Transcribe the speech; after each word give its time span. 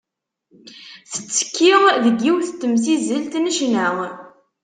Tettekki 1.11 1.71
deg 2.03 2.15
yiwet 2.25 2.49
n 2.53 2.57
temzizelt 2.59 3.33
n 3.37 3.45
ccna. 3.55 3.87